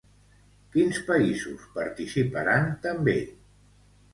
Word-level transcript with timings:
Quins 0.75 1.01
països 1.09 1.67
participaran 1.75 2.67
també? 2.87 3.17